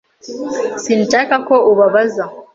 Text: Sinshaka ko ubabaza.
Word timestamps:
Sinshaka 0.83 1.35
ko 1.47 1.55
ubabaza. 1.71 2.23